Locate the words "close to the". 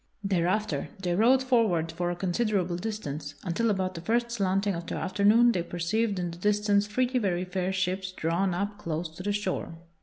8.79-9.31